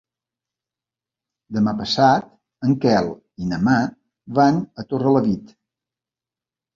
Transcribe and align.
Demà 1.57 1.73
passat 1.81 2.23
en 2.67 2.73
Quel 2.85 3.09
i 3.43 3.49
na 3.51 3.59
Mar 3.67 3.81
van 4.39 4.57
a 4.81 4.87
Torrelavit. 4.95 5.53